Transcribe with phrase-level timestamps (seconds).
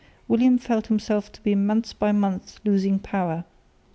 [0.27, 3.43] William felt himself to be month by month losing power.